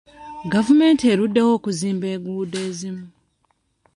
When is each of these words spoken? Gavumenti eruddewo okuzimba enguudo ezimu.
Gavumenti 0.53 1.03
eruddewo 1.13 1.49
okuzimba 1.57 2.05
enguudo 2.13 2.57
ezimu. 2.69 3.05